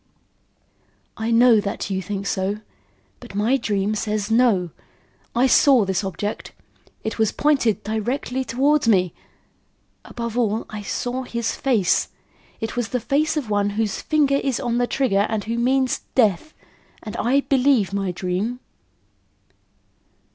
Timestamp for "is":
14.37-14.59